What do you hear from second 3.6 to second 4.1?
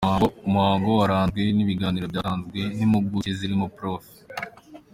Prof.